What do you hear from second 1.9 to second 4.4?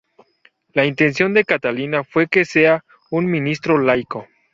fue que sea un ministro laico.